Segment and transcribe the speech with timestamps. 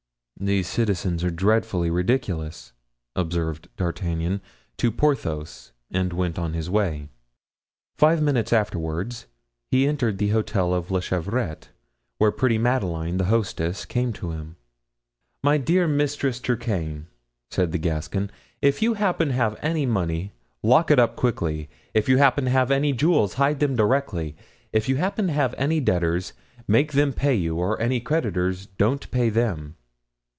[0.43, 2.73] "These citizens are dreadfully ridiculous,"
[3.15, 4.41] observed D'Artagnan
[4.77, 7.09] to Porthos and went on his way.
[7.99, 9.15] Five minutes afterward
[9.69, 11.67] he entered the hotel of La Chevrette,
[12.17, 14.55] where pretty Madeleine, the hostess, came to him.
[15.43, 17.05] "My dear Mistress Turquaine,"
[17.51, 18.31] said the Gascon,
[18.63, 20.31] "if you happen to have any money,
[20.63, 24.35] lock it up quickly; if you happen to have any jewels, hide them directly;
[24.73, 26.33] if you happen to have any debtors,
[26.67, 29.75] make them pay you, or any creditors, don't pay them."